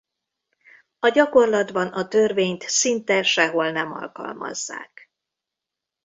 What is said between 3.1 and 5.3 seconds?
sehol nem alkalmazzák.